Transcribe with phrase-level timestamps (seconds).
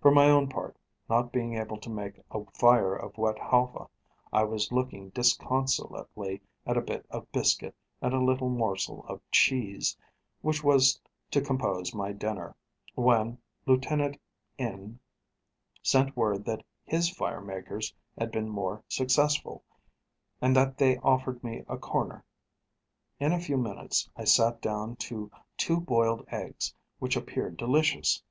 [0.00, 3.90] For my own part, not being able to make a fire of wet halfa,
[4.32, 9.98] I was looking disconsolately at a bit of biscuit, and a little morsel of cheese,
[10.40, 10.98] which was
[11.32, 12.56] to compose my dinner,
[12.94, 13.36] when
[13.66, 14.18] Lieutenant
[14.58, 14.98] N
[15.82, 19.62] sent word that his fire makers had been more successful,
[20.40, 22.24] and that they offered me a corner.
[23.18, 28.22] In a few minutes, I sat down to two boiled eggs, which appeared delicious.